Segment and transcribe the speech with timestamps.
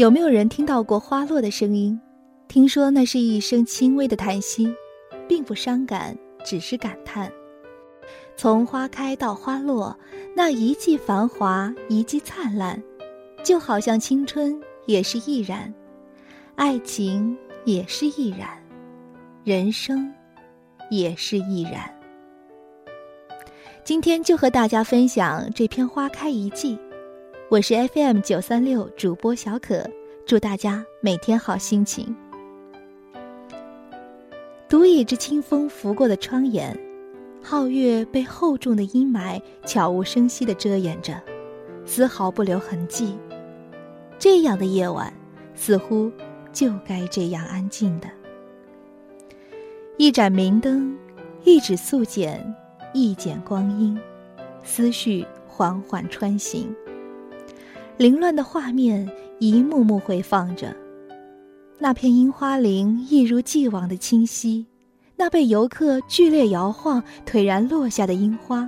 [0.00, 2.00] 有没有人听到过花落的声音？
[2.48, 4.74] 听说那是一声轻微的叹息，
[5.28, 7.30] 并不伤感，只是感叹。
[8.34, 9.94] 从花开到花落，
[10.34, 12.82] 那一季繁华，一季灿烂，
[13.44, 15.70] 就好像青春也是易然，
[16.54, 17.36] 爱情
[17.66, 18.48] 也是易然，
[19.44, 20.10] 人生
[20.88, 21.94] 也是易然。
[23.84, 26.78] 今天就和大家分享这篇花开一季。
[27.50, 29.84] 我是 FM 九三六主播小可，
[30.24, 32.14] 祝大家每天好心情。
[34.68, 36.78] 独倚着清风拂过的窗沿，
[37.42, 41.20] 皓月被厚重的阴霾悄无声息的遮掩着，
[41.84, 43.18] 丝毫不留痕迹。
[44.16, 45.12] 这样的夜晚，
[45.56, 46.08] 似乎
[46.52, 48.08] 就该这样安静的。
[49.96, 50.96] 一盏明灯，
[51.42, 52.54] 一纸素简，
[52.94, 53.98] 一剪光阴，
[54.62, 56.72] 思绪缓缓穿行。
[58.00, 59.06] 凌乱的画面
[59.40, 60.74] 一幕幕回放着，
[61.78, 64.64] 那片樱花林一如既往的清晰，
[65.16, 68.66] 那被游客剧烈摇晃、颓然落下的樱花，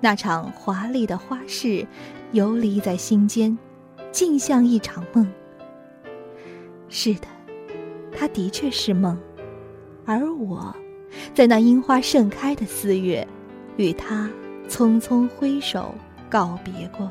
[0.00, 1.84] 那场华丽的花事，
[2.30, 3.58] 游离在心间，
[4.12, 5.28] 竟像一场梦。
[6.88, 7.26] 是的，
[8.16, 9.18] 它的确是梦，
[10.06, 10.72] 而我，
[11.34, 13.26] 在那樱花盛开的四月，
[13.76, 14.30] 与他
[14.68, 15.92] 匆匆挥手
[16.30, 17.10] 告别过。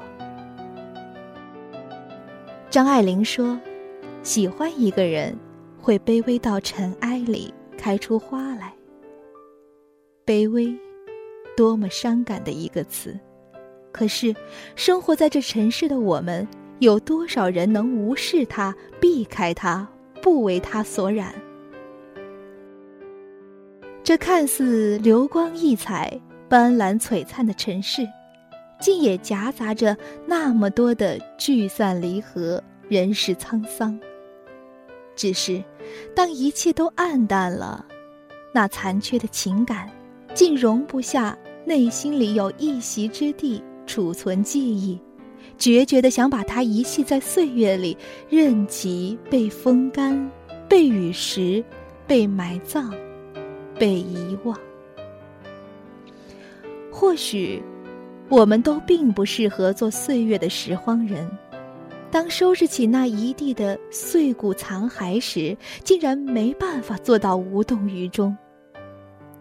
[2.72, 3.60] 张爱玲说
[4.24, 5.38] ：“喜欢一个人，
[5.78, 8.74] 会卑微到尘埃里开出花来。
[10.26, 10.74] 卑微，
[11.58, 13.14] 多么伤感的一个词！
[13.92, 14.34] 可是，
[14.78, 16.48] 生活在这尘世的我们，
[16.80, 19.86] 有多少人能无视它、避开它、
[20.22, 21.36] 不为它所染？
[24.02, 28.08] 这看似流光溢彩、斑斓璀璨的尘世。”
[28.82, 33.97] 竟也夹杂着那么多的聚散离合、人世沧桑。
[35.16, 35.64] 只是，
[36.16, 37.86] 当一切都暗淡了，
[38.53, 39.90] 那残缺的情感，
[40.34, 45.00] 竟容不下内心里有一席之地储存记忆，
[45.58, 47.96] 决绝的想把它遗弃在岁月里，
[48.30, 50.30] 任其被风干、
[50.68, 51.63] 被雨蚀、
[52.08, 52.92] 被埋葬、
[53.78, 54.58] 被遗忘。
[56.90, 57.62] 或许。
[58.31, 61.30] 我们都并不适合做岁月的拾荒人，
[62.09, 68.36] 当收拾起那一地的碎骨残骸时，竟然没办法做到无动于衷。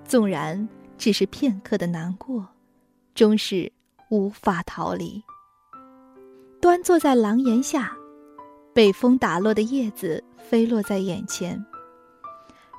[0.04, 0.68] 纵然
[0.98, 2.44] 只是片刻的难过，
[3.14, 3.70] 终是
[4.08, 5.22] 无法逃离。
[6.60, 7.96] 端坐在廊檐下，
[8.74, 11.64] 被风打落的叶子飞落在眼前。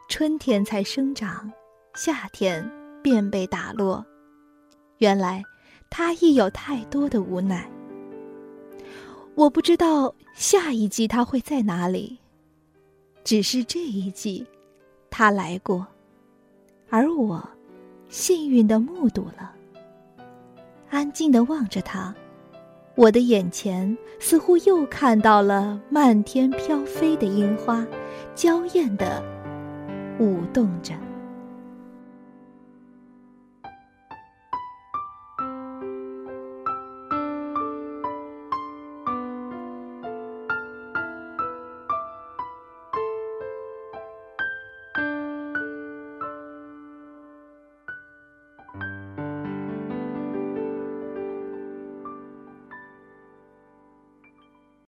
[0.10, 1.50] 春天才生长，
[1.96, 2.70] 夏天
[3.02, 4.06] 便被打落。
[4.98, 5.42] 原来。
[5.92, 7.70] 他亦有太多的无奈。
[9.36, 12.18] 我不知道下一季他会在哪里，
[13.26, 14.48] 只是这一季，
[15.10, 15.86] 他来过，
[16.90, 17.46] 而我，
[18.08, 19.54] 幸运的目睹了。
[20.90, 22.16] 安静的望着他，
[22.96, 27.86] 我的眼前似乎又看到了漫天飘飞的樱花，
[28.34, 29.22] 娇艳的
[30.20, 30.94] 舞动着。